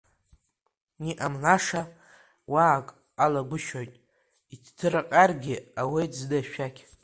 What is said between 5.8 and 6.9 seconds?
ауеит зны ашәақь.